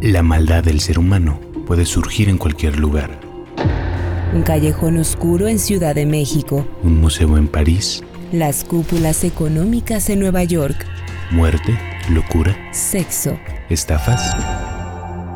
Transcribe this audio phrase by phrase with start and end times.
[0.00, 3.18] La maldad del ser humano puede surgir en cualquier lugar.
[4.32, 6.64] Un callejón oscuro en Ciudad de México.
[6.84, 8.04] Un museo en París.
[8.30, 10.86] Las cúpulas económicas en Nueva York.
[11.32, 11.76] Muerte,
[12.10, 13.36] locura, Sexo.
[13.70, 14.36] estafas.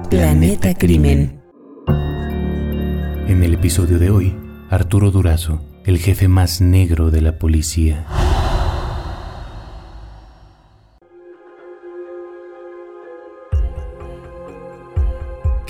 [0.08, 1.42] Planeta Crimen.
[3.26, 4.36] En el episodio de hoy,
[4.70, 8.06] Arturo Durazo, el jefe más negro de la policía.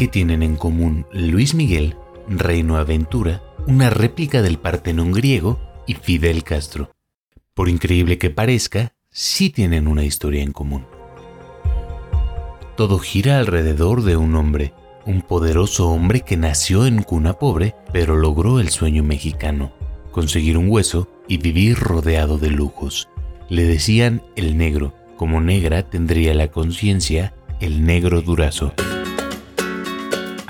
[0.02, 1.95] ¿Qué tienen en común Luis Miguel,
[2.29, 6.91] Reino Aventura, una réplica del Partenón griego y Fidel Castro?
[7.55, 10.87] Por increíble que parezca, sí tienen una historia en común.
[12.77, 14.75] Todo gira alrededor de un hombre,
[15.06, 19.73] un poderoso hombre que nació en cuna pobre, pero logró el sueño mexicano,
[20.11, 23.09] conseguir un hueso y vivir rodeado de lujos.
[23.48, 28.75] Le decían el negro, como negra tendría la conciencia el negro durazo.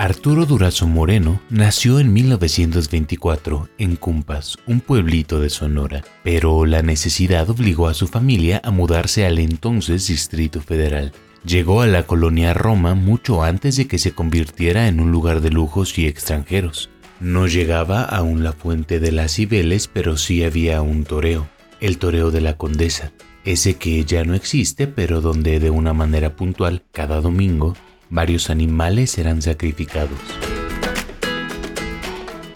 [0.03, 7.49] Arturo Durazo Moreno nació en 1924 en Cumpas, un pueblito de Sonora, pero la necesidad
[7.49, 11.13] obligó a su familia a mudarse al entonces Distrito Federal.
[11.47, 15.51] Llegó a la colonia Roma mucho antes de que se convirtiera en un lugar de
[15.51, 16.91] lujos y extranjeros.
[17.21, 21.47] No llegaba aún la fuente de las Cibeles, pero sí había un toreo,
[21.79, 23.13] el toreo de la Condesa,
[23.45, 27.77] ese que ya no existe, pero donde de una manera puntual, cada domingo,
[28.13, 30.19] varios animales eran sacrificados.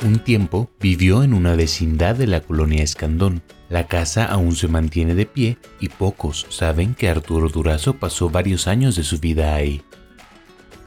[0.05, 3.43] Un tiempo vivió en una vecindad de la colonia Escandón.
[3.71, 8.69] La casa aún se mantiene de pie y pocos saben que Arturo Durazo pasó varios
[8.69, 9.83] años de su vida ahí.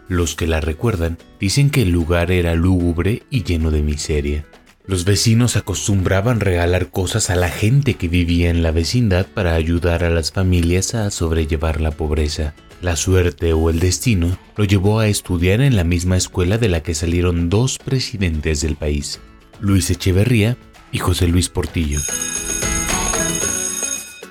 [0.08, 4.46] Los que la recuerdan dicen que el lugar era lúgubre y lleno de miseria.
[4.86, 10.04] Los vecinos acostumbraban regalar cosas a la gente que vivía en la vecindad para ayudar
[10.04, 12.54] a las familias a sobrellevar la pobreza.
[12.82, 16.82] La suerte o el destino lo llevó a estudiar en la misma escuela de la
[16.82, 19.20] que salieron dos presidentes del país,
[19.60, 20.56] Luis Echeverría
[20.94, 22.00] y José Luis Portillo.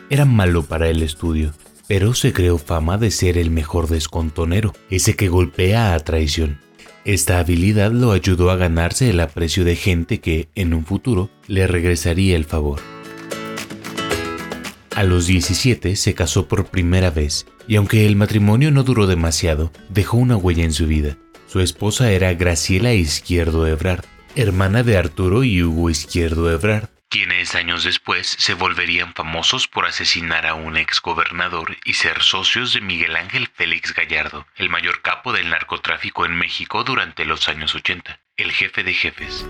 [0.08, 1.52] Era malo para el estudio,
[1.88, 6.58] pero se creó fama de ser el mejor descontonero, ese que golpea a traición.
[7.04, 11.66] Esta habilidad lo ayudó a ganarse el aprecio de gente que, en un futuro, le
[11.66, 12.80] regresaría el favor.
[14.94, 19.70] A los 17 se casó por primera vez y aunque el matrimonio no duró demasiado,
[19.90, 21.16] dejó una huella en su vida.
[21.46, 27.84] Su esposa era Graciela Izquierdo Ebrard, hermana de Arturo y Hugo Izquierdo Ebrard, quienes años
[27.84, 33.48] después se volverían famosos por asesinar a un exgobernador y ser socios de Miguel Ángel
[33.54, 38.84] Félix Gallardo, el mayor capo del narcotráfico en México durante los años 80, el jefe
[38.84, 39.44] de jefes.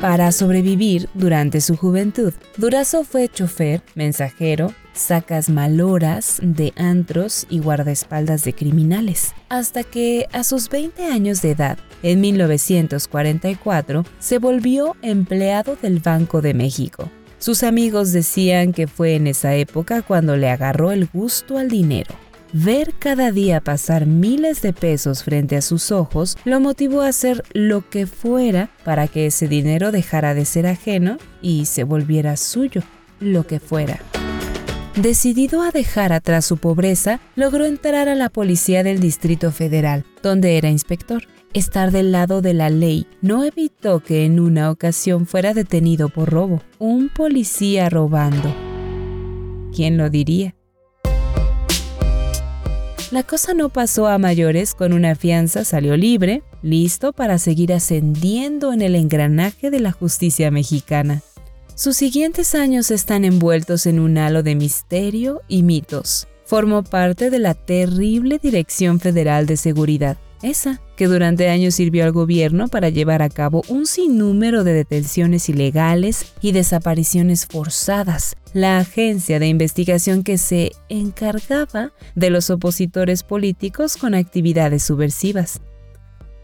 [0.00, 8.42] Para sobrevivir durante su juventud, Durazo fue chofer, mensajero, sacas maloras de antros y guardaespaldas
[8.42, 15.76] de criminales, hasta que a sus 20 años de edad, en 1944, se volvió empleado
[15.80, 17.10] del Banco de México.
[17.38, 22.14] Sus amigos decían que fue en esa época cuando le agarró el gusto al dinero.
[22.54, 27.42] Ver cada día pasar miles de pesos frente a sus ojos lo motivó a hacer
[27.54, 32.82] lo que fuera para que ese dinero dejara de ser ajeno y se volviera suyo,
[33.20, 34.00] lo que fuera.
[34.96, 40.58] Decidido a dejar atrás su pobreza, logró entrar a la policía del Distrito Federal, donde
[40.58, 41.22] era inspector.
[41.54, 46.28] Estar del lado de la ley no evitó que en una ocasión fuera detenido por
[46.28, 46.62] robo.
[46.78, 48.54] Un policía robando.
[49.74, 50.54] ¿Quién lo diría?
[53.12, 58.72] La cosa no pasó a mayores, con una fianza salió libre, listo para seguir ascendiendo
[58.72, 61.20] en el engranaje de la justicia mexicana.
[61.74, 66.26] Sus siguientes años están envueltos en un halo de misterio y mitos.
[66.46, 72.12] Formó parte de la terrible Dirección Federal de Seguridad, esa que durante años sirvió al
[72.12, 79.38] gobierno para llevar a cabo un sinnúmero de detenciones ilegales y desapariciones forzadas, la agencia
[79.38, 85.60] de investigación que se encargaba de los opositores políticos con actividades subversivas.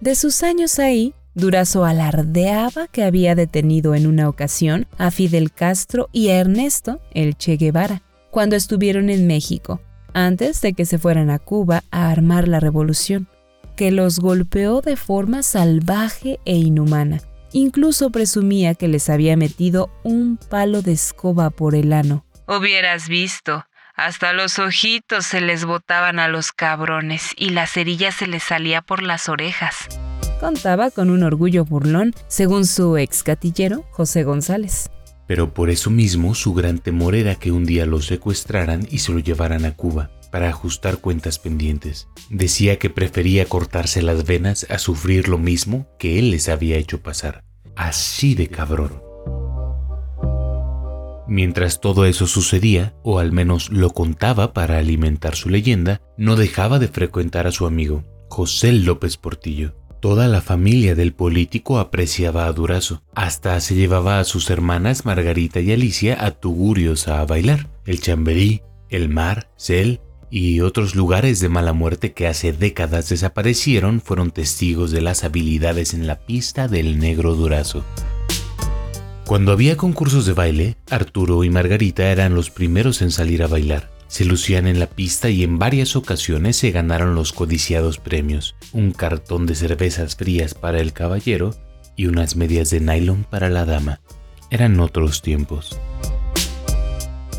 [0.01, 6.09] De sus años ahí, Durazo alardeaba que había detenido en una ocasión a Fidel Castro
[6.13, 9.81] y a Ernesto, el Che Guevara, cuando estuvieron en México,
[10.15, 13.29] antes de que se fueran a Cuba a armar la revolución,
[13.79, 17.21] que los golpeó de forma salvaje e inhumana.
[17.53, 22.27] Incluso presumía que les había metido un palo de escoba por el ano.
[22.49, 23.65] Hubieras visto,
[23.95, 28.83] hasta los ojitos se les botaban a los cabrones y la cerilla se les salía
[28.83, 29.77] por las orejas.
[30.41, 34.91] Contaba con un orgullo burlón, según su ex gatillero, José González.
[35.29, 39.13] Pero por eso mismo su gran temor era que un día lo secuestraran y se
[39.13, 40.11] lo llevaran a Cuba.
[40.31, 42.09] Para ajustar cuentas pendientes.
[42.31, 47.03] Decía que prefería cortarse las venas a sufrir lo mismo que él les había hecho
[47.03, 47.45] pasar.
[47.77, 49.03] Así de cabrón.
[51.29, 56.79] Mientras todo eso sucedía, o al menos lo contaba para alimentar su leyenda, no dejaba
[56.79, 59.75] de frecuentar a su amigo, José López Portillo.
[60.01, 63.03] Toda la familia del político apreciaba a Durazo.
[63.15, 67.69] Hasta se llevaba a sus hermanas Margarita y Alicia a Tugurios a bailar.
[67.85, 74.01] El Chamberí, el Mar, Cel y otros lugares de mala muerte que hace décadas desaparecieron
[74.01, 77.85] fueron testigos de las habilidades en la pista del negro Durazo.
[79.27, 83.91] Cuando había concursos de baile, Arturo y Margarita eran los primeros en salir a bailar.
[84.07, 88.93] Se lucían en la pista y en varias ocasiones se ganaron los codiciados premios, un
[88.93, 91.55] cartón de cervezas frías para el caballero
[91.95, 94.01] y unas medias de nylon para la dama.
[94.51, 95.79] Eran otros tiempos.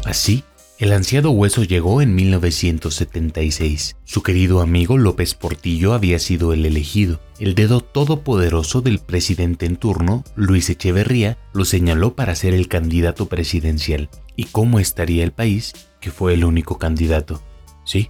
[0.05, 0.43] Así,
[0.79, 3.97] el ansiado hueso llegó en 1976.
[4.05, 7.19] Su querido amigo López Portillo había sido el elegido.
[7.37, 13.25] El dedo todopoderoso del presidente en turno, Luis Echeverría, lo señaló para ser el candidato
[13.25, 14.09] presidencial.
[14.37, 17.43] ¿Y cómo estaría el país que fue el único candidato?
[17.83, 18.09] Sí,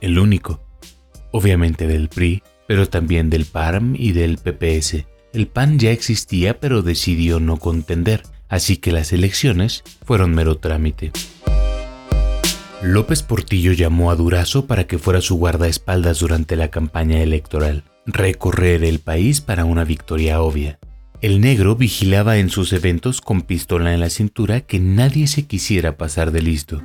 [0.00, 0.58] el único.
[1.32, 5.04] Obviamente del PRI, pero también del PARM y del PPS.
[5.34, 11.12] El PAN ya existía pero decidió no contender, así que las elecciones fueron mero trámite.
[12.82, 18.84] López Portillo llamó a Durazo para que fuera su guardaespaldas durante la campaña electoral, recorrer
[18.84, 20.78] el país para una victoria obvia.
[21.20, 25.98] El negro vigilaba en sus eventos con pistola en la cintura que nadie se quisiera
[25.98, 26.82] pasar de listo.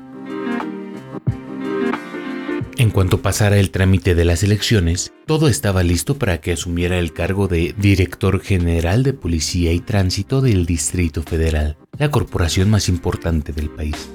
[2.78, 7.14] En cuanto pasara el trámite de las elecciones, todo estaba listo para que asumiera el
[7.14, 13.54] cargo de Director General de Policía y Tránsito del Distrito Federal, la corporación más importante
[13.54, 14.10] del país.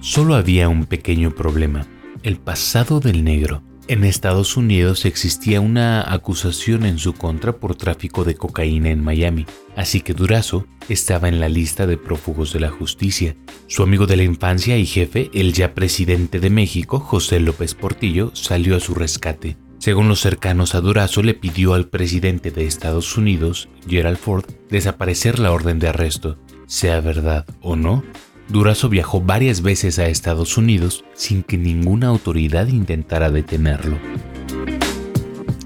[0.00, 1.86] Solo había un pequeño problema,
[2.22, 3.62] el pasado del negro.
[3.86, 9.44] En Estados Unidos existía una acusación en su contra por tráfico de cocaína en Miami,
[9.76, 13.36] así que Durazo estaba en la lista de prófugos de la justicia.
[13.66, 18.30] Su amigo de la infancia y jefe, el ya presidente de México, José López Portillo,
[18.34, 19.58] salió a su rescate.
[19.80, 25.38] Según los cercanos a Durazo, le pidió al presidente de Estados Unidos, Gerald Ford, desaparecer
[25.38, 26.38] la orden de arresto.
[26.66, 28.04] Sea verdad o no,
[28.50, 33.96] Durazo viajó varias veces a Estados Unidos sin que ninguna autoridad intentara detenerlo.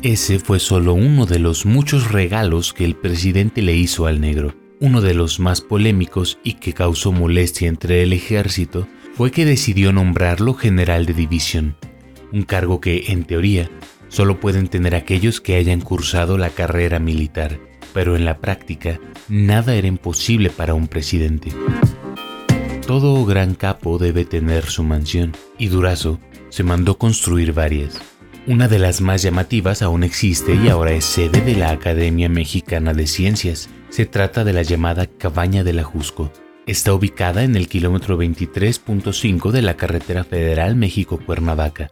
[0.03, 4.55] Ese fue solo uno de los muchos regalos que el presidente le hizo al negro.
[4.81, 9.91] Uno de los más polémicos y que causó molestia entre el ejército fue que decidió
[9.95, 11.77] nombrarlo general de división,
[12.33, 13.71] un cargo que, en teoría,
[14.09, 17.59] solo pueden tener aquellos que hayan cursado la carrera militar,
[17.95, 21.51] pero en la práctica nada era imposible para un presidente.
[22.87, 26.21] Todo gran capo debe tener su mansión, y Durazo
[26.51, 27.99] se mandó construir varias.
[28.47, 32.93] Una de las más llamativas aún existe y ahora es sede de la Academia Mexicana
[32.93, 33.71] de Ciencias.
[33.89, 36.31] Se trata de la llamada Cabaña del Ajusco.
[36.67, 41.89] Está ubicada en el kilómetro 23.5 de la carretera federal México-Cuernavaca.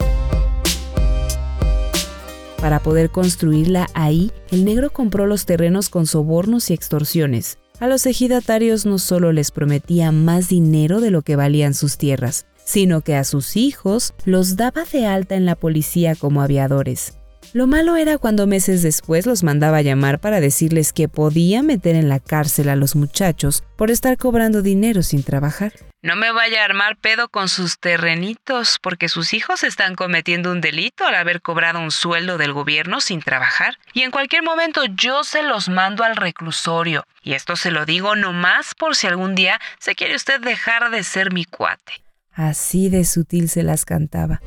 [2.61, 7.57] Para poder construirla ahí, el negro compró los terrenos con sobornos y extorsiones.
[7.79, 12.45] A los ejidatarios no solo les prometía más dinero de lo que valían sus tierras,
[12.63, 17.13] sino que a sus hijos los daba de alta en la policía como aviadores.
[17.51, 22.09] Lo malo era cuando meses después los mandaba llamar para decirles que podía meter en
[22.09, 25.73] la cárcel a los muchachos por estar cobrando dinero sin trabajar.
[26.03, 30.59] No me vaya a armar pedo con sus terrenitos, porque sus hijos están cometiendo un
[30.59, 33.79] delito al haber cobrado un sueldo del gobierno sin trabajar.
[33.93, 37.05] Y en cualquier momento yo se los mando al reclusorio.
[37.23, 41.03] Y esto se lo digo nomás por si algún día se quiere usted dejar de
[41.03, 41.93] ser mi cuate.
[42.33, 44.41] Así de sutil se las cantaba.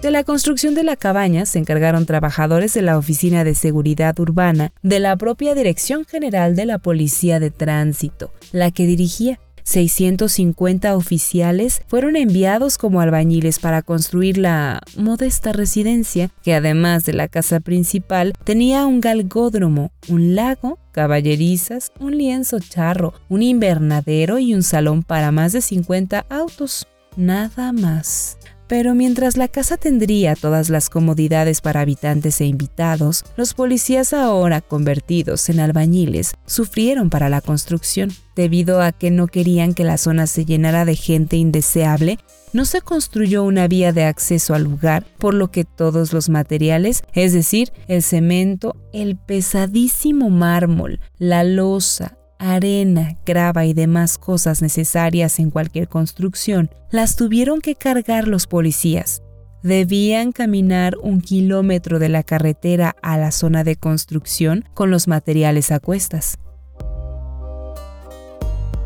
[0.00, 4.70] De la construcción de la cabaña se encargaron trabajadores de la Oficina de Seguridad Urbana
[4.82, 11.82] de la propia Dirección General de la Policía de Tránsito, la que dirigía 650 oficiales
[11.88, 18.32] fueron enviados como albañiles para construir la modesta residencia, que además de la casa principal
[18.44, 25.32] tenía un galgódromo, un lago, caballerizas, un lienzo charro, un invernadero y un salón para
[25.32, 26.86] más de 50 autos.
[27.16, 28.35] Nada más.
[28.68, 34.60] Pero mientras la casa tendría todas las comodidades para habitantes e invitados, los policías ahora
[34.60, 38.10] convertidos en albañiles sufrieron para la construcción.
[38.34, 42.18] Debido a que no querían que la zona se llenara de gente indeseable,
[42.52, 47.04] no se construyó una vía de acceso al lugar, por lo que todos los materiales,
[47.12, 55.38] es decir, el cemento, el pesadísimo mármol, la losa, arena, grava y demás cosas necesarias
[55.38, 59.22] en cualquier construcción, las tuvieron que cargar los policías.
[59.62, 65.72] Debían caminar un kilómetro de la carretera a la zona de construcción con los materiales
[65.72, 66.38] a cuestas.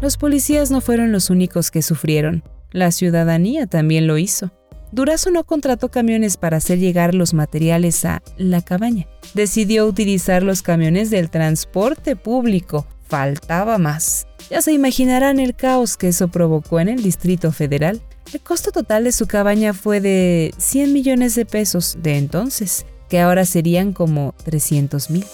[0.00, 2.42] Los policías no fueron los únicos que sufrieron,
[2.72, 4.52] la ciudadanía también lo hizo.
[4.92, 9.06] Durazo no contrató camiones para hacer llegar los materiales a la cabaña.
[9.34, 12.86] Decidió utilizar los camiones del transporte público.
[13.10, 14.28] Faltaba más.
[14.50, 18.00] Ya se imaginarán el caos que eso provocó en el Distrito Federal.
[18.32, 23.18] El costo total de su cabaña fue de 100 millones de pesos de entonces, que
[23.18, 25.26] ahora serían como 300 mil.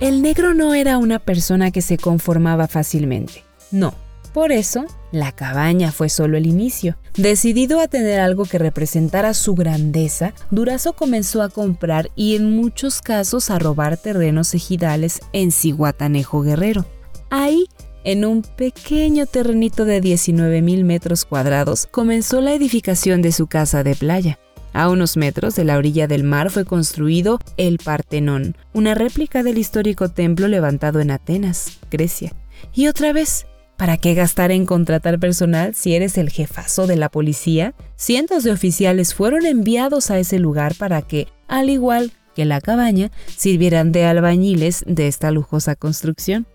[0.00, 3.44] El negro no era una persona que se conformaba fácilmente.
[3.70, 3.94] No,
[4.32, 6.96] por eso, la cabaña fue solo el inicio.
[7.16, 13.00] Decidido a tener algo que representara su grandeza, Durazo comenzó a comprar y en muchos
[13.00, 16.86] casos a robar terrenos ejidales en Cihuatanejo Guerrero.
[17.30, 17.66] Ahí,
[18.04, 23.82] en un pequeño terrenito de 19 mil metros cuadrados, comenzó la edificación de su casa
[23.82, 24.38] de playa.
[24.72, 29.58] A unos metros de la orilla del mar fue construido el Partenón, una réplica del
[29.58, 32.32] histórico templo levantado en Atenas, Grecia.
[32.72, 33.46] Y otra vez,
[33.80, 37.72] ¿Para qué gastar en contratar personal si eres el jefazo de la policía?
[37.96, 43.10] Cientos de oficiales fueron enviados a ese lugar para que, al igual que la cabaña,
[43.38, 46.46] sirvieran de albañiles de esta lujosa construcción.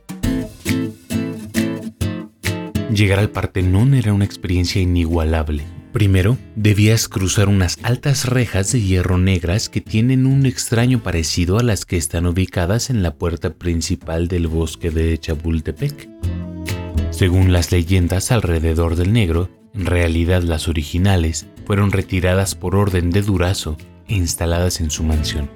[2.94, 5.64] Llegar al Partenón era una experiencia inigualable.
[5.94, 11.64] Primero, debías cruzar unas altas rejas de hierro negras que tienen un extraño parecido a
[11.64, 16.08] las que están ubicadas en la puerta principal del bosque de Chapultepec.
[17.16, 23.22] Según las leyendas alrededor del negro, en realidad las originales fueron retiradas por orden de
[23.22, 23.78] Durazo
[24.10, 25.50] e instaladas en su mansión.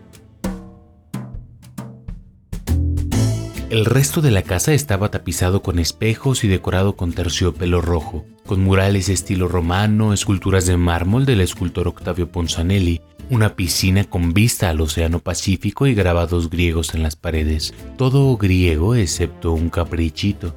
[3.69, 8.63] El resto de la casa estaba tapizado con espejos y decorado con terciopelo rojo, con
[8.63, 14.79] murales estilo romano, esculturas de mármol del escultor Octavio Ponzanelli, una piscina con vista al
[14.79, 17.73] Océano Pacífico y grabados griegos en las paredes.
[17.97, 20.55] Todo griego excepto un caprichito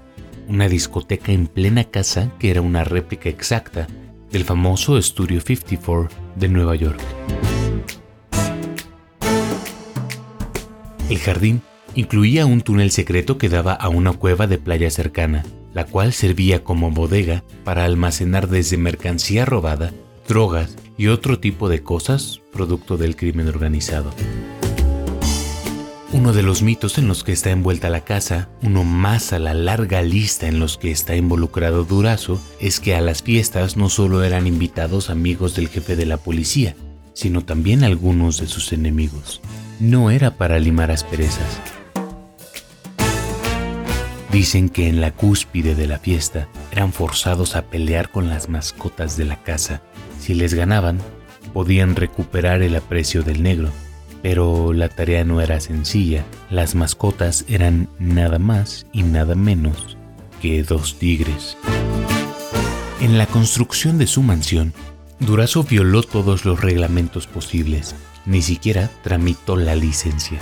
[0.48, 3.86] una discoteca en plena casa que era una réplica exacta
[4.30, 7.00] del famoso Studio 54 de Nueva York.
[11.10, 11.60] El jardín
[11.94, 15.44] incluía un túnel secreto que daba a una cueva de playa cercana,
[15.74, 19.92] la cual servía como bodega para almacenar desde mercancía robada,
[20.26, 24.12] drogas y otro tipo de cosas producto del crimen organizado.
[26.12, 29.54] Uno de los mitos en los que está envuelta la casa, uno más a la
[29.54, 34.22] larga lista en los que está involucrado Durazo, es que a las fiestas no solo
[34.22, 36.76] eran invitados amigos del jefe de la policía,
[37.14, 39.40] sino también algunos de sus enemigos.
[39.80, 41.58] No era para limar asperezas.
[44.30, 49.16] Dicen que en la cúspide de la fiesta eran forzados a pelear con las mascotas
[49.16, 49.80] de la casa.
[50.20, 50.98] Si les ganaban,
[51.54, 53.70] podían recuperar el aprecio del negro
[54.22, 56.24] pero la tarea no era sencilla.
[56.48, 59.96] Las mascotas eran nada más y nada menos
[60.40, 61.56] que dos tigres.
[63.00, 64.72] En la construcción de su mansión,
[65.18, 67.94] Durazo violó todos los reglamentos posibles.
[68.26, 70.38] Ni siquiera tramitó la licencia.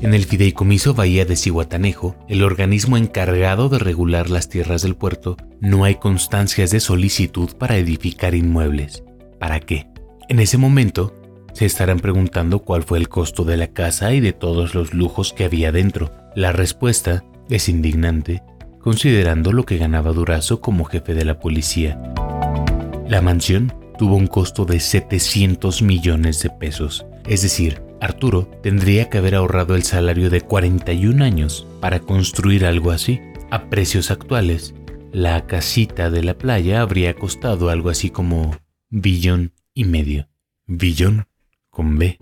[0.00, 5.36] En el fideicomiso Bahía de Cihuatanejo, el organismo encargado de regular las tierras del puerto,
[5.60, 9.04] no hay constancias de solicitud para edificar inmuebles.
[9.38, 9.91] ¿Para qué?
[10.32, 11.12] En ese momento,
[11.52, 15.34] se estarán preguntando cuál fue el costo de la casa y de todos los lujos
[15.34, 16.10] que había dentro.
[16.34, 18.42] La respuesta es indignante,
[18.80, 22.00] considerando lo que ganaba Durazo como jefe de la policía.
[23.06, 29.18] La mansión tuvo un costo de 700 millones de pesos, es decir, Arturo tendría que
[29.18, 33.20] haber ahorrado el salario de 41 años para construir algo así.
[33.50, 34.74] A precios actuales,
[35.12, 38.56] la casita de la playa habría costado algo así como
[38.88, 40.28] billón y medio,
[40.66, 41.26] billón
[41.70, 42.18] con B.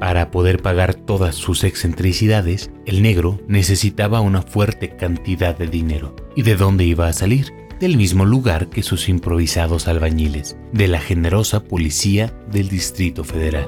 [0.00, 6.16] Para poder pagar todas sus excentricidades, el negro necesitaba una fuerte cantidad de dinero.
[6.34, 7.52] ¿Y de dónde iba a salir?
[7.78, 13.66] Del mismo lugar que sus improvisados albañiles, de la generosa policía del Distrito Federal.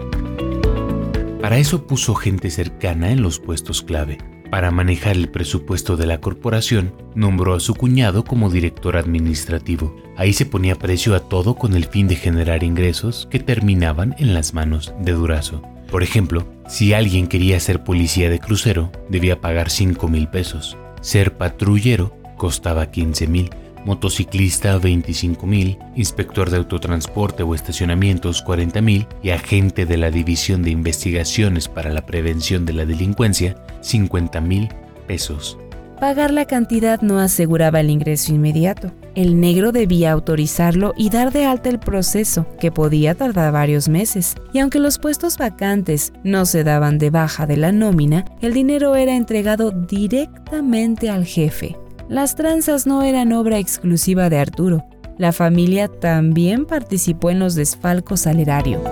[1.40, 4.18] Para eso puso gente cercana en los puestos clave,
[4.54, 9.96] para manejar el presupuesto de la corporación, nombró a su cuñado como director administrativo.
[10.16, 14.32] Ahí se ponía precio a todo con el fin de generar ingresos que terminaban en
[14.32, 15.60] las manos de Durazo.
[15.90, 20.76] Por ejemplo, si alguien quería ser policía de crucero, debía pagar 5 mil pesos.
[21.00, 23.50] Ser patrullero costaba 15 mil.
[23.84, 31.68] motociclista 25.000, inspector de autotransporte o estacionamientos 40.000 y agente de la División de Investigaciones
[31.68, 34.72] para la Prevención de la Delincuencia 50.000
[35.06, 35.58] pesos.
[36.00, 38.92] Pagar la cantidad no aseguraba el ingreso inmediato.
[39.14, 44.34] El negro debía autorizarlo y dar de alta el proceso, que podía tardar varios meses.
[44.52, 48.96] Y aunque los puestos vacantes no se daban de baja de la nómina, el dinero
[48.96, 51.76] era entregado directamente al jefe.
[52.08, 54.84] Las tranzas no eran obra exclusiva de Arturo.
[55.16, 58.82] La familia también participó en los desfalcos al erario.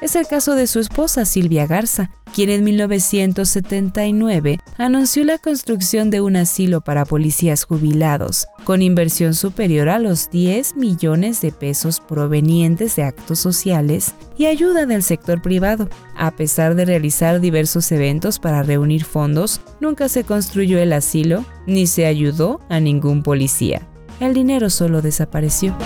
[0.00, 6.20] Es el caso de su esposa Silvia Garza, quien en 1979 anunció la construcción de
[6.20, 12.96] un asilo para policías jubilados, con inversión superior a los 10 millones de pesos provenientes
[12.96, 15.88] de actos sociales y ayuda del sector privado.
[16.16, 21.86] A pesar de realizar diversos eventos para reunir fondos, nunca se construyó el asilo ni
[21.86, 23.86] se ayudó a ningún policía.
[24.20, 25.76] El dinero solo desapareció.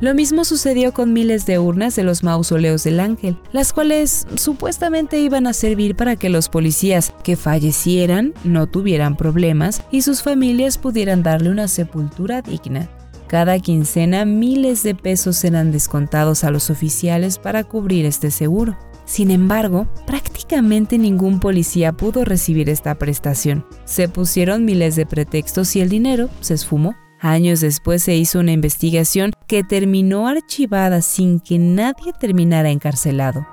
[0.00, 5.18] Lo mismo sucedió con miles de urnas de los mausoleos del ángel, las cuales supuestamente
[5.20, 10.76] iban a servir para que los policías que fallecieran no tuvieran problemas y sus familias
[10.76, 12.90] pudieran darle una sepultura digna.
[13.26, 18.76] Cada quincena miles de pesos eran descontados a los oficiales para cubrir este seguro.
[19.06, 23.64] Sin embargo, prácticamente ningún policía pudo recibir esta prestación.
[23.84, 26.94] Se pusieron miles de pretextos y el dinero se esfumó.
[27.20, 33.46] Años después se hizo una investigación que terminó archivada sin que nadie terminara encarcelado.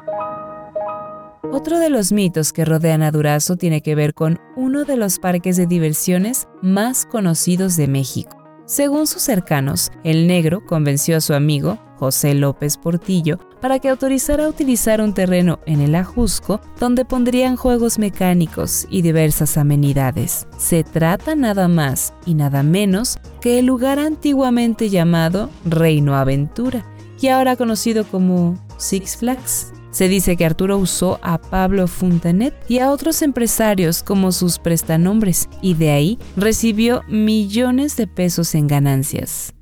[1.51, 5.19] Otro de los mitos que rodean a Durazo tiene que ver con uno de los
[5.19, 8.37] parques de diversiones más conocidos de México.
[8.65, 14.49] Según sus cercanos, el negro convenció a su amigo, José López Portillo, para que autorizara
[14.49, 20.47] utilizar un terreno en el Ajusco donde pondrían juegos mecánicos y diversas amenidades.
[20.57, 26.85] Se trata nada más y nada menos que el lugar antiguamente llamado Reino Aventura
[27.21, 29.71] y ahora conocido como Six Flags.
[29.91, 35.47] Se dice que Arturo usó a Pablo Fontanet y a otros empresarios como sus prestanombres
[35.61, 39.53] y de ahí recibió millones de pesos en ganancias.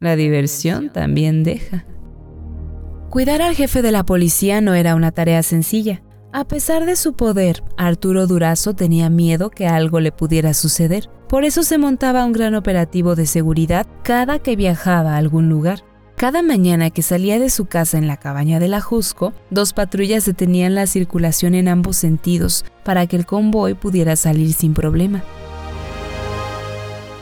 [0.00, 1.84] La diversión también deja.
[3.10, 6.02] Cuidar al jefe de la policía no era una tarea sencilla.
[6.30, 11.08] A pesar de su poder, Arturo Durazo tenía miedo que algo le pudiera suceder.
[11.26, 15.84] Por eso se montaba un gran operativo de seguridad cada que viajaba a algún lugar.
[16.16, 20.26] Cada mañana que salía de su casa en la cabaña de la Jusco, dos patrullas
[20.26, 25.22] detenían la circulación en ambos sentidos para que el convoy pudiera salir sin problema.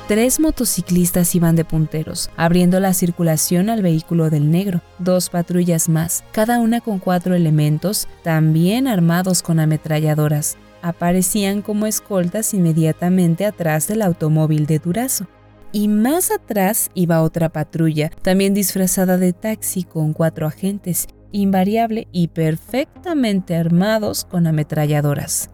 [0.08, 4.80] Tres motociclistas iban de punteros, abriendo la circulación al vehículo del negro.
[5.00, 12.54] Dos patrullas más, cada una con cuatro elementos, también armados con ametralladoras, aparecían como escoltas
[12.54, 15.26] inmediatamente atrás del automóvil de Durazo
[15.72, 22.28] y más atrás iba otra patrulla, también disfrazada de taxi con cuatro agentes, invariable y
[22.28, 25.50] perfectamente armados con ametralladoras.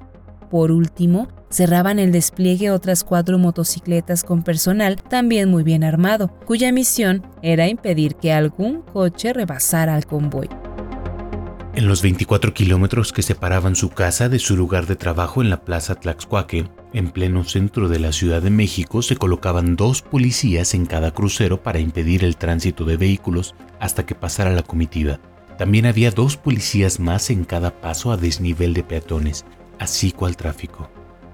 [0.53, 6.71] Por último, cerraban el despliegue otras cuatro motocicletas con personal también muy bien armado, cuya
[6.73, 10.51] misión era impedir que algún coche rebasara al convoy.
[11.75, 15.65] En los 24 kilómetros que separaban su casa de su lugar de trabajo en la
[15.65, 20.85] Plaza Tlaxcuaque, en pleno centro de la Ciudad de México, se colocaban dos policías en
[20.85, 25.19] cada crucero para impedir el tránsito de vehículos hasta que pasara la comitiva.
[25.57, 29.47] También había dos policías más en cada paso a desnivel de peatones,
[29.83, 30.91] así cual tráfico.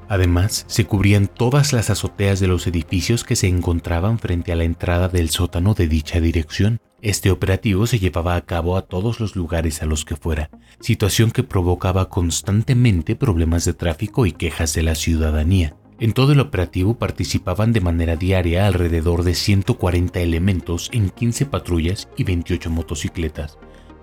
[0.09, 4.65] Además, se cubrían todas las azoteas de los edificios que se encontraban frente a la
[4.65, 6.81] entrada del sótano de dicha dirección.
[7.03, 11.31] Este operativo se llevaba a cabo a todos los lugares a los que fuera, situación
[11.31, 15.77] que provocaba constantemente problemas de tráfico y quejas de la ciudadanía.
[16.01, 22.09] En todo el operativo participaban de manera diaria alrededor de 140 elementos en 15 patrullas
[22.17, 23.59] y 28 motocicletas.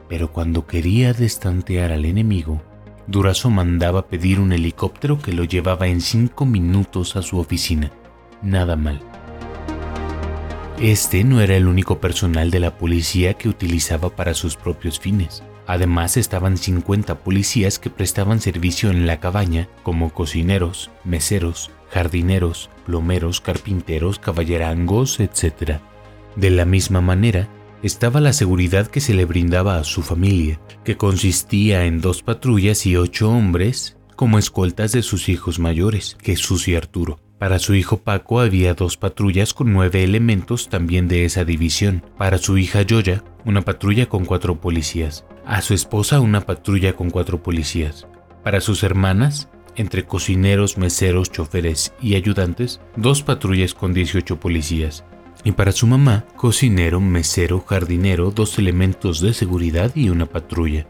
[0.07, 2.61] Pero cuando quería destantear al enemigo,
[3.07, 7.91] Durazo mandaba pedir un helicóptero que lo llevaba en 5 minutos a su oficina.
[8.41, 8.99] Nada mal.
[10.79, 15.43] Este no era el único personal de la policía que utilizaba para sus propios fines.
[15.67, 23.39] Además estaban 50 policías que prestaban servicio en la cabaña como cocineros, meseros, jardineros, plomeros,
[23.39, 25.79] carpinteros, caballerangos, etc.
[26.35, 27.47] De la misma manera,
[27.85, 32.87] estaba la seguridad que se le brindaba a su familia, que consistía en dos patrullas
[32.87, 37.19] y ocho hombres como escoltas de sus hijos mayores, Jesús y Arturo.
[37.37, 42.03] Para su hijo Paco había dos patrullas con nueve elementos también de esa división.
[42.17, 45.25] Para su hija Yoya, una patrulla con cuatro policías.
[45.45, 48.07] A su esposa una patrulla con cuatro policías.
[48.43, 55.03] Para sus hermanas, entre cocineros, meseros, choferes y ayudantes, dos patrullas con 18 policías.
[55.45, 60.87] Y para su mamá, cocinero, mesero, jardinero, dos elementos de seguridad y una patrulla.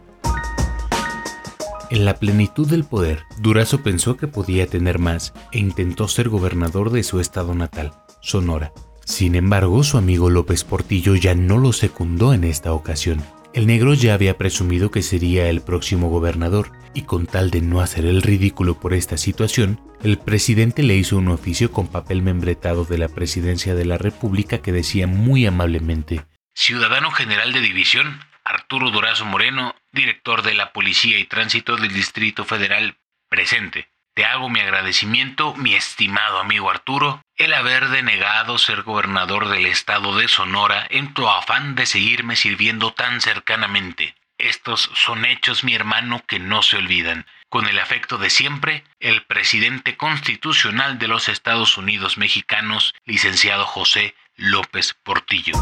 [1.91, 6.89] En la plenitud del poder, Durazo pensó que podía tener más e intentó ser gobernador
[6.89, 8.71] de su estado natal, Sonora.
[9.03, 13.21] Sin embargo, su amigo López Portillo ya no lo secundó en esta ocasión.
[13.55, 17.79] El negro ya había presumido que sería el próximo gobernador, y con tal de no
[17.79, 22.83] hacer el ridículo por esta situación, el presidente le hizo un oficio con papel membretado
[22.83, 28.91] de la presidencia de la República que decía muy amablemente, Ciudadano General de División, Arturo
[28.91, 32.97] Durazo Moreno, director de la Policía y Tránsito del Distrito Federal,
[33.29, 33.87] presente.
[34.15, 40.15] Te hago mi agradecimiento, mi estimado amigo Arturo, el haber denegado ser gobernador del estado
[40.15, 44.15] de Sonora en tu afán de seguirme sirviendo tan cercanamente.
[44.37, 47.25] Estos son hechos, mi hermano, que no se olvidan.
[47.49, 54.15] Con el afecto de siempre, el presidente constitucional de los Estados Unidos mexicanos, licenciado José
[54.37, 55.61] López Portillo.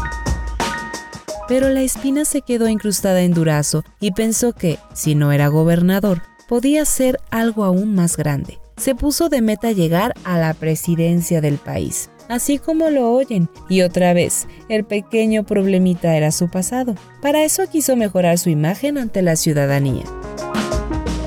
[1.48, 6.22] Pero la espina se quedó incrustada en Durazo y pensó que, si no era gobernador,
[6.48, 8.58] podía ser algo aún más grande.
[8.76, 13.82] Se puso de meta llegar a la presidencia del país, así como lo oyen, y
[13.82, 16.96] otra vez, el pequeño problemita era su pasado.
[17.22, 20.04] Para eso quiso mejorar su imagen ante la ciudadanía.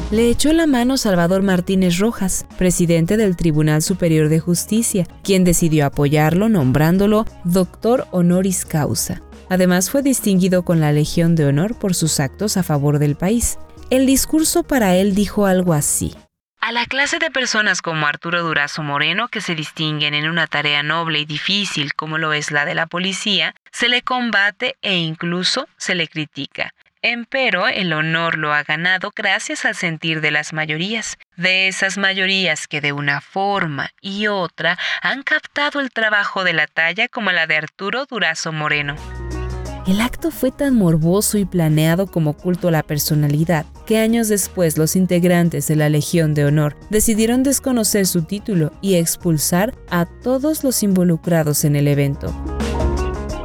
[0.10, 5.86] Le echó la mano Salvador Martínez Rojas, presidente del Tribunal Superior de Justicia, quien decidió
[5.86, 9.22] apoyarlo nombrándolo doctor honoris causa.
[9.50, 13.58] Además fue distinguido con la Legión de Honor por sus actos a favor del país.
[13.90, 16.14] El discurso para él dijo algo así.
[16.60, 20.84] A la clase de personas como Arturo Durazo Moreno, que se distinguen en una tarea
[20.84, 25.70] noble y difícil como lo es la de la policía, se le combate e incluso
[25.78, 26.74] se le critica.
[27.02, 32.68] Empero el honor lo ha ganado gracias al sentir de las mayorías, de esas mayorías
[32.68, 37.48] que de una forma y otra han captado el trabajo de la talla como la
[37.48, 38.98] de Arturo Durazo Moreno.
[39.88, 44.78] El acto fue tan morboso y planeado como culto a la personalidad que años después
[44.78, 50.66] los integrantes de la Legión de Honor decidieron desconocer su título y expulsar a todos
[50.66, 52.34] los involucrados en el evento.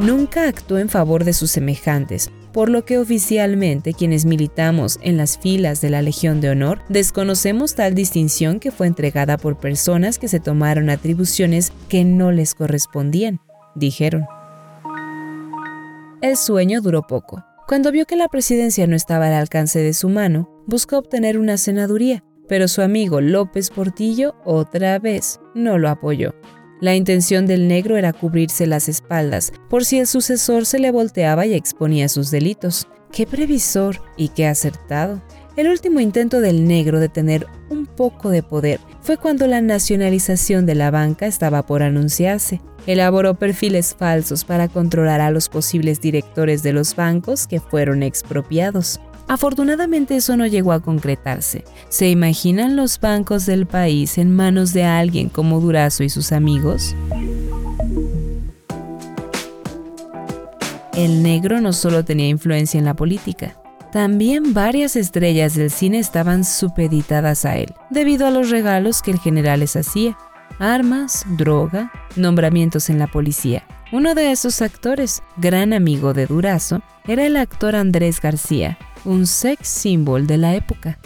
[0.00, 5.38] Nunca actuó en favor de sus semejantes, por lo que oficialmente quienes militamos en las
[5.38, 10.26] filas de la Legión de Honor desconocemos tal distinción que fue entregada por personas que
[10.26, 13.38] se tomaron atribuciones que no les correspondían,
[13.76, 14.24] dijeron.
[16.22, 17.44] El sueño duró poco.
[17.66, 21.56] Cuando vio que la presidencia no estaba al alcance de su mano, buscó obtener una
[21.56, 26.32] senaduría, pero su amigo López Portillo otra vez no lo apoyó.
[26.80, 31.44] La intención del negro era cubrirse las espaldas por si el sucesor se le volteaba
[31.44, 32.86] y exponía sus delitos.
[33.10, 35.20] ¡Qué previsor y qué acertado!
[35.54, 40.64] El último intento del negro de tener un poco de poder fue cuando la nacionalización
[40.64, 42.62] de la banca estaba por anunciarse.
[42.86, 48.98] Elaboró perfiles falsos para controlar a los posibles directores de los bancos que fueron expropiados.
[49.28, 51.64] Afortunadamente eso no llegó a concretarse.
[51.90, 56.96] ¿Se imaginan los bancos del país en manos de alguien como Durazo y sus amigos?
[60.96, 63.61] El negro no solo tenía influencia en la política,
[63.92, 69.20] también varias estrellas del cine estaban supeditadas a él, debido a los regalos que el
[69.20, 70.16] general les hacía
[70.58, 73.64] armas, droga, nombramientos en la policía.
[73.92, 79.68] Uno de esos actores, gran amigo de Durazo, era el actor Andrés García, un sex
[79.68, 80.98] symbol de la época.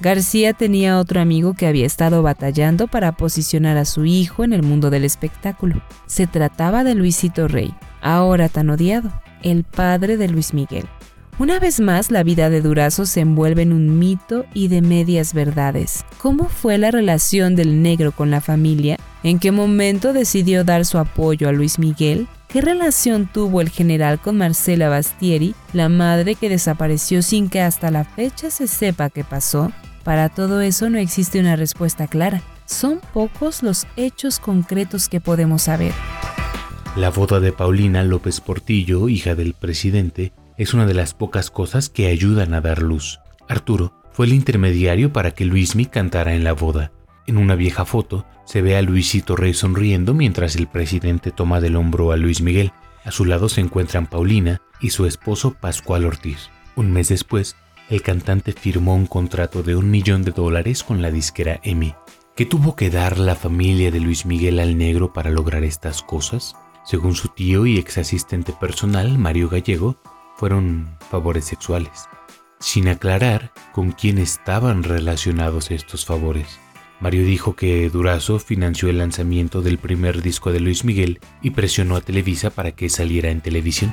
[0.00, 4.62] García tenía otro amigo que había estado batallando para posicionar a su hijo en el
[4.62, 5.82] mundo del espectáculo.
[6.06, 10.86] Se trataba de Luisito Rey, ahora tan odiado, el padre de Luis Miguel.
[11.40, 15.32] Una vez más, la vida de Durazo se envuelve en un mito y de medias
[15.32, 16.04] verdades.
[16.18, 18.98] ¿Cómo fue la relación del negro con la familia?
[19.22, 22.28] ¿En qué momento decidió dar su apoyo a Luis Miguel?
[22.48, 27.90] ¿Qué relación tuvo el general con Marcela Bastieri, la madre que desapareció sin que hasta
[27.90, 29.72] la fecha se sepa qué pasó?
[30.04, 32.42] Para todo eso no existe una respuesta clara.
[32.66, 35.94] Son pocos los hechos concretos que podemos saber.
[36.96, 41.88] La boda de Paulina López Portillo, hija del presidente, es una de las pocas cosas
[41.88, 43.18] que ayudan a dar luz.
[43.48, 46.92] Arturo fue el intermediario para que Luismi cantara en la boda.
[47.26, 51.76] En una vieja foto se ve a Luisito Rey sonriendo mientras el presidente toma del
[51.76, 52.72] hombro a Luis Miguel.
[53.06, 56.50] A su lado se encuentran Paulina y su esposo Pascual Ortiz.
[56.76, 57.56] Un mes después,
[57.88, 61.94] el cantante firmó un contrato de un millón de dólares con la disquera EMI.
[62.36, 66.54] ¿Qué tuvo que dar la familia de Luis Miguel al negro para lograr estas cosas?
[66.84, 69.96] Según su tío y ex asistente personal, Mario Gallego,
[70.40, 72.08] fueron favores sexuales,
[72.60, 76.58] sin aclarar con quién estaban relacionados estos favores.
[76.98, 81.94] Mario dijo que Durazo financió el lanzamiento del primer disco de Luis Miguel y presionó
[81.94, 83.92] a Televisa para que saliera en televisión.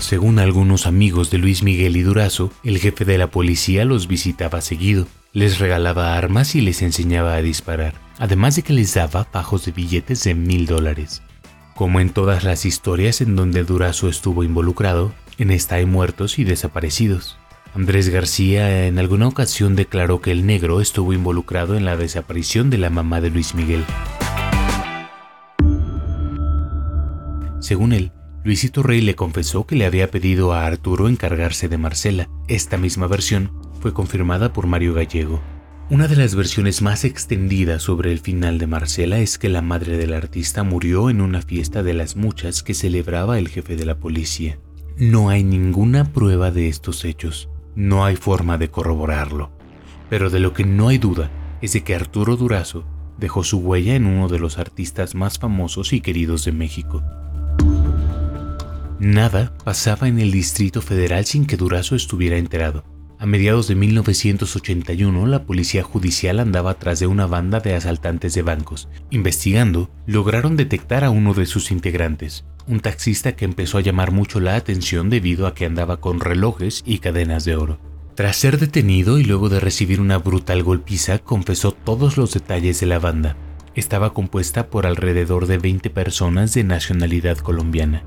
[0.00, 4.60] Según algunos amigos de Luis Miguel y Durazo, el jefe de la policía los visitaba
[4.60, 9.64] seguido, les regalaba armas y les enseñaba a disparar, además de que les daba pajos
[9.64, 11.22] de billetes de mil dólares.
[11.80, 16.44] Como en todas las historias en donde Durazo estuvo involucrado, en esta hay muertos y
[16.44, 17.38] desaparecidos.
[17.74, 22.78] Andrés García en alguna ocasión declaró que el negro estuvo involucrado en la desaparición de
[22.78, 23.84] la mamá de Luis Miguel.
[27.60, 32.28] Según él, Luisito Rey le confesó que le había pedido a Arturo encargarse de Marcela.
[32.48, 35.40] Esta misma versión fue confirmada por Mario Gallego.
[35.90, 39.96] Una de las versiones más extendidas sobre el final de Marcela es que la madre
[39.96, 43.98] del artista murió en una fiesta de las muchas que celebraba el jefe de la
[43.98, 44.58] policía.
[44.96, 47.48] No hay ninguna prueba de estos hechos.
[47.74, 49.50] No hay forma de corroborarlo,
[50.08, 51.30] pero de lo que no hay duda
[51.62, 52.84] es de que Arturo Durazo
[53.18, 57.02] dejó su huella en uno de los artistas más famosos y queridos de México.
[58.98, 62.84] Nada pasaba en el Distrito Federal sin que Durazo estuviera enterado.
[63.18, 68.42] A mediados de 1981, la policía judicial andaba tras de una banda de asaltantes de
[68.42, 68.88] bancos.
[69.10, 74.38] Investigando, lograron detectar a uno de sus integrantes, un taxista que empezó a llamar mucho
[74.38, 77.78] la atención debido a que andaba con relojes y cadenas de oro.
[78.14, 82.86] Tras ser detenido y luego de recibir una brutal golpiza, confesó todos los detalles de
[82.86, 83.36] la banda.
[83.74, 88.04] Estaba compuesta por alrededor de 20 personas de nacionalidad colombiana.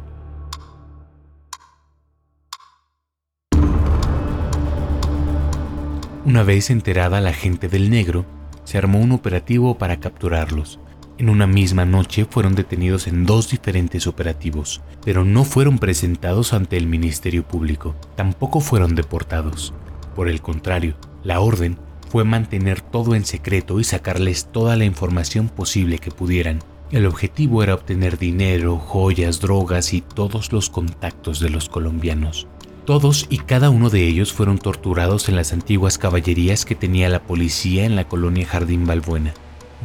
[6.26, 8.26] Una vez enterada la gente del negro,
[8.63, 10.80] se armó un operativo para capturarlos.
[11.19, 16.76] En una misma noche fueron detenidos en dos diferentes operativos, pero no fueron presentados ante
[16.76, 19.76] el Ministerio Público, tampoco fueron deportados.
[20.15, 21.78] Por el contrario, la orden
[22.10, 26.60] fue mantener todo en secreto y sacarles toda la información posible que pudieran.
[26.89, 32.47] El objetivo era obtener dinero, joyas, drogas y todos los contactos de los colombianos.
[32.86, 37.21] Todos y cada uno de ellos fueron torturados en las antiguas caballerías que tenía la
[37.21, 39.34] policía en la colonia Jardín Balbuena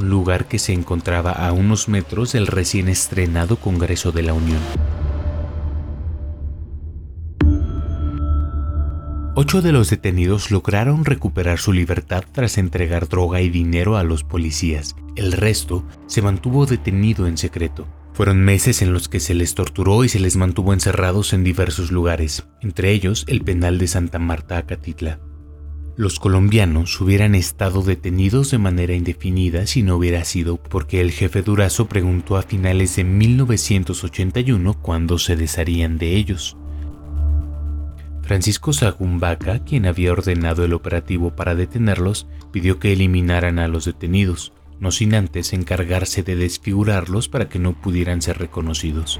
[0.01, 4.61] lugar que se encontraba a unos metros del recién estrenado Congreso de la Unión.
[9.35, 14.25] Ocho de los detenidos lograron recuperar su libertad tras entregar droga y dinero a los
[14.25, 14.97] policías.
[15.15, 17.87] El resto se mantuvo detenido en secreto.
[18.15, 21.93] Fueron meses en los que se les torturó y se les mantuvo encerrados en diversos
[21.93, 25.21] lugares, entre ellos el penal de Santa Marta Acatitla
[25.99, 31.43] los colombianos hubieran estado detenidos de manera indefinida si no hubiera sido porque el jefe
[31.43, 36.57] Durazo preguntó a finales de 1981 cuándo se desharían de ellos.
[38.23, 44.53] Francisco Sagumbaca, quien había ordenado el operativo para detenerlos, pidió que eliminaran a los detenidos,
[44.79, 49.19] no sin antes encargarse de desfigurarlos para que no pudieran ser reconocidos.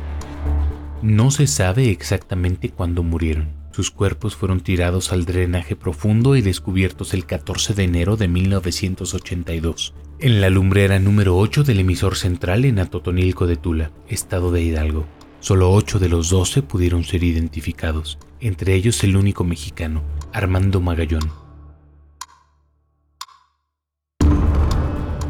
[1.03, 3.58] No se sabe exactamente cuándo murieron.
[3.79, 9.95] Sus cuerpos fueron tirados al drenaje profundo y descubiertos el 14 de enero de 1982,
[10.19, 15.07] en la lumbrera número 8 del emisor central en Atotonilco de Tula, estado de Hidalgo.
[15.39, 21.31] Solo 8 de los 12 pudieron ser identificados, entre ellos el único mexicano, Armando Magallón.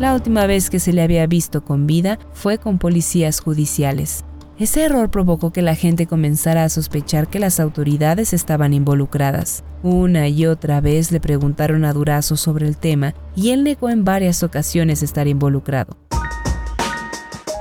[0.00, 4.24] La última vez que se le había visto con vida fue con policías judiciales.
[4.58, 9.62] Ese error provocó que la gente comenzara a sospechar que las autoridades estaban involucradas.
[9.84, 14.04] Una y otra vez le preguntaron a Durazo sobre el tema y él negó en
[14.04, 15.96] varias ocasiones estar involucrado.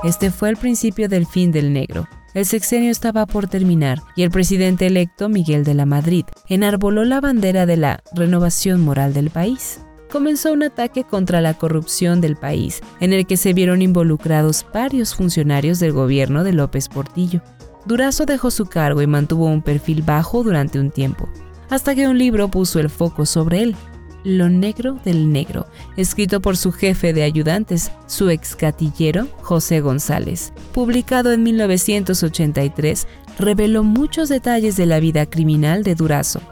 [0.02, 2.08] Este fue el principio del fin del negro.
[2.34, 7.20] El sexenio estaba por terminar y el presidente electo, Miguel de la Madrid, enarboló la
[7.20, 12.80] bandera de la renovación moral del país comenzó un ataque contra la corrupción del país,
[13.00, 17.42] en el que se vieron involucrados varios funcionarios del gobierno de López Portillo.
[17.86, 21.28] Durazo dejó su cargo y mantuvo un perfil bajo durante un tiempo,
[21.70, 23.76] hasta que un libro puso el foco sobre él,
[24.24, 25.66] Lo Negro del Negro,
[25.96, 30.52] escrito por su jefe de ayudantes, su excatillero, José González.
[30.72, 33.06] Publicado en 1983,
[33.38, 36.42] reveló muchos detalles de la vida criminal de Durazo,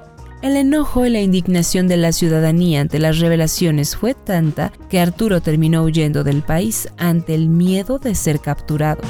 [0.43, 5.41] el enojo y la indignación de la ciudadanía ante las revelaciones fue tanta que Arturo
[5.41, 9.03] terminó huyendo del país ante el miedo de ser capturado.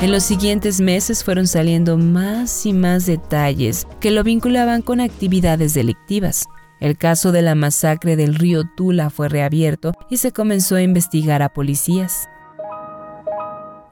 [0.00, 5.74] En los siguientes meses fueron saliendo más y más detalles que lo vinculaban con actividades
[5.74, 6.46] delictivas.
[6.78, 11.42] El caso de la masacre del río Tula fue reabierto y se comenzó a investigar
[11.42, 12.28] a policías.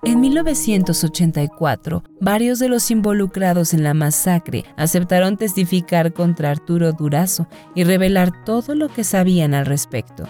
[0.06, 7.82] En 1984, varios de los involucrados en la masacre aceptaron testificar contra Arturo Durazo y
[7.82, 10.28] revelar todo lo que sabían al respecto.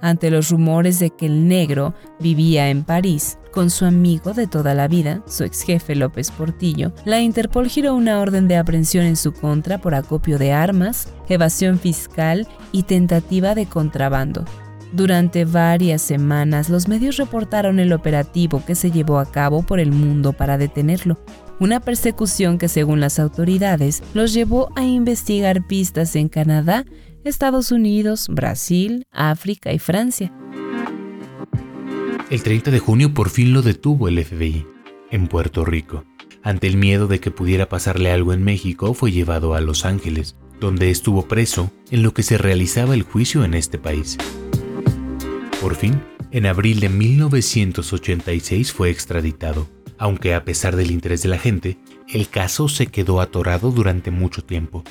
[0.00, 4.72] Ante los rumores de que el negro vivía en París con su amigo de toda
[4.72, 9.16] la vida, su ex jefe López Portillo, la Interpol giró una orden de aprehensión en
[9.16, 14.46] su contra por acopio de armas, evasión fiscal y tentativa de contrabando.
[14.92, 19.92] Durante varias semanas los medios reportaron el operativo que se llevó a cabo por el
[19.92, 21.18] mundo para detenerlo,
[21.60, 26.84] una persecución que según las autoridades los llevó a investigar pistas en Canadá,
[27.24, 30.32] Estados Unidos, Brasil, África y Francia.
[32.30, 34.66] El 30 de junio por fin lo detuvo el FBI,
[35.10, 36.04] en Puerto Rico.
[36.42, 40.36] Ante el miedo de que pudiera pasarle algo en México, fue llevado a Los Ángeles,
[40.60, 44.16] donde estuvo preso en lo que se realizaba el juicio en este país.
[45.60, 49.68] Por fin, en abril de 1986 fue extraditado,
[49.98, 54.44] aunque a pesar del interés de la gente, el caso se quedó atorado durante mucho
[54.44, 54.84] tiempo.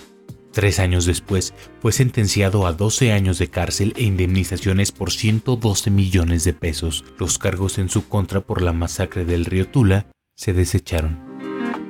[0.51, 6.43] Tres años después, fue sentenciado a 12 años de cárcel e indemnizaciones por 112 millones
[6.43, 7.05] de pesos.
[7.17, 11.17] Los cargos en su contra por la masacre del río Tula se desecharon.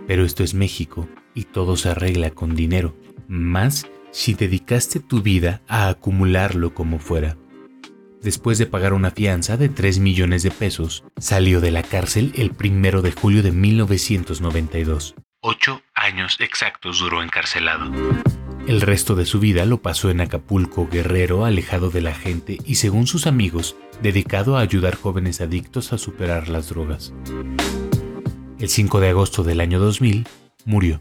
[0.05, 2.95] Pero esto es México y todo se arregla con dinero,
[3.27, 7.37] más si dedicaste tu vida a acumularlo como fuera
[8.27, 12.51] después de pagar una fianza de 3 millones de pesos, salió de la cárcel el
[12.61, 15.15] 1 de julio de 1992.
[15.39, 17.89] Ocho años exactos duró encarcelado.
[18.67, 22.75] El resto de su vida lo pasó en Acapulco, Guerrero, alejado de la gente y,
[22.75, 27.13] según sus amigos, dedicado a ayudar jóvenes adictos a superar las drogas.
[28.59, 30.27] El 5 de agosto del año 2000,
[30.65, 30.99] murió.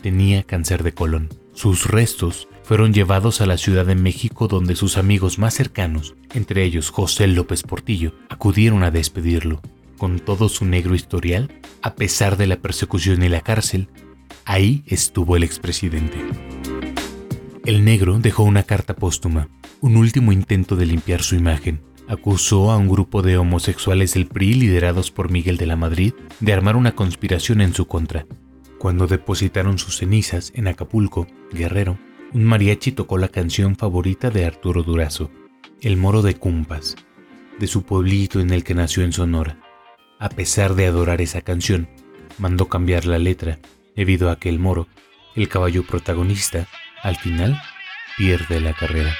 [0.00, 1.28] Tenía cáncer de colon.
[1.52, 6.64] Sus restos fueron llevados a la Ciudad de México donde sus amigos más cercanos, entre
[6.64, 9.60] ellos José López Portillo, acudieron a despedirlo.
[9.98, 13.90] Con todo su negro historial, a pesar de la persecución y la cárcel,
[14.46, 16.16] ahí estuvo el expresidente.
[17.66, 19.50] El negro dejó una carta póstuma,
[19.82, 21.82] un último intento de limpiar su imagen.
[22.08, 26.54] Acusó a un grupo de homosexuales del PRI liderados por Miguel de la Madrid de
[26.54, 28.26] armar una conspiración en su contra.
[28.78, 31.98] Cuando depositaron sus cenizas en Acapulco, Guerrero,
[32.34, 35.30] un mariachi tocó la canción favorita de Arturo Durazo,
[35.80, 36.96] El Moro de Cumpas,
[37.58, 39.58] de su pueblito en el que nació en Sonora.
[40.18, 41.88] A pesar de adorar esa canción,
[42.38, 43.58] mandó cambiar la letra
[43.94, 44.88] debido a que el moro,
[45.36, 46.66] el caballo protagonista,
[47.02, 47.60] al final
[48.16, 49.12] pierde la carrera.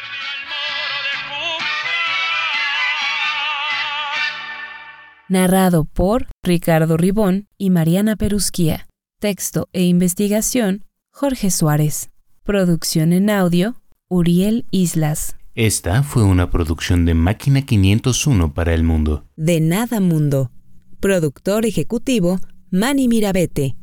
[5.29, 8.87] Narrado por Ricardo Ribón y Mariana Perusquía.
[9.19, 12.12] Texto e investigación, Jorge Suárez.
[12.45, 13.77] Producción en audio,
[14.09, 15.37] Uriel Islas.
[15.55, 19.25] Esta fue una producción de Máquina 501 para el mundo.
[19.37, 20.51] De Nada Mundo.
[20.99, 23.77] Productor ejecutivo, Manny Mirabete.